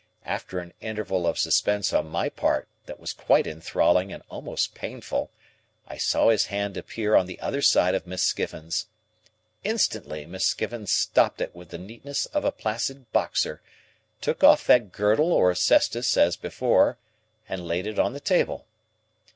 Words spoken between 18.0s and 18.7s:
the table.